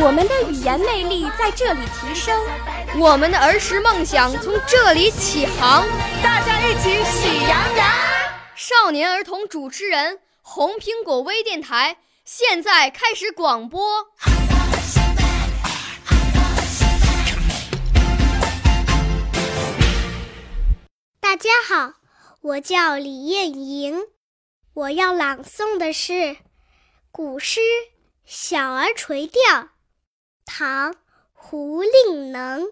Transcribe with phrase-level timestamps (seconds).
[0.00, 2.40] 我们的语言魅力在这里提升，
[3.00, 5.84] 我们的儿时梦想从这里起航。
[6.22, 7.88] 大家一起喜羊羊。
[8.54, 14.06] 少年儿童主持人，红苹果微电台现在开始广播。
[21.20, 21.94] 大家好，
[22.42, 24.06] 我叫李艳莹，
[24.74, 26.36] 我要朗诵的是
[27.10, 27.58] 古诗
[28.24, 29.40] 《小儿垂钓》，
[30.50, 30.90] 唐·
[31.34, 32.64] 胡令能。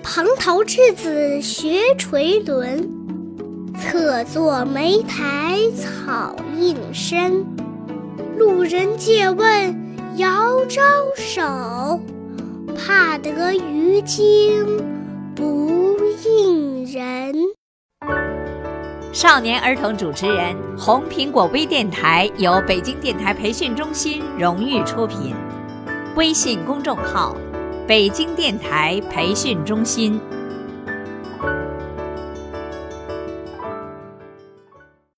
[0.00, 2.88] 蓬头稚子学垂纶，
[3.74, 7.44] 侧坐莓苔草映身。
[8.38, 10.82] 路人借问遥招
[11.16, 12.00] 手，
[12.76, 14.64] 怕得鱼惊
[15.34, 17.34] 不应人。
[19.12, 25.34] 少年儿童主持人，红苹果微电台由北京电台培训中心荣誉出品，
[26.16, 27.36] 微信公众号：
[27.86, 30.18] 北京电台培训中心。